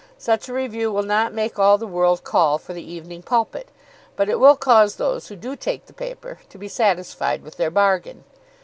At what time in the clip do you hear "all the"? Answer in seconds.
1.59-1.85